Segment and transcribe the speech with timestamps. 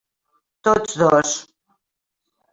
[0.67, 1.35] Tots dos.